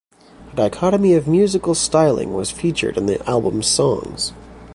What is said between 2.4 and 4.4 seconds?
featured in the album's songs.